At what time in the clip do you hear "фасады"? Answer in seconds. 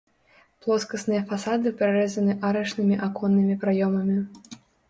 1.33-1.73